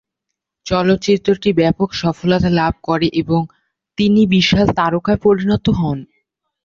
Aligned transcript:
চলচ্চিত্রটি 0.65 1.49
ব্যাপক 1.53 1.89
সফলতা 2.01 2.49
লাভ 2.59 2.73
করে 2.83 3.07
ও 3.29 3.37
তিনি 3.97 4.21
বিশাল 4.33 4.65
তারকায় 4.77 5.19
পরিণত 5.25 5.65
হন। 5.79 5.97